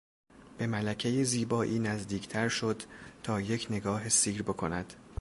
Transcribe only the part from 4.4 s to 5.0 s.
بکند.